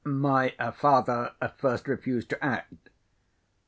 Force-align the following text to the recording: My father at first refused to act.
My 0.03 0.55
father 0.79 1.33
at 1.39 1.59
first 1.59 1.87
refused 1.87 2.31
to 2.31 2.43
act. 2.43 2.89